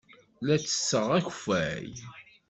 [0.45, 1.89] La ttesseɣ akeffay.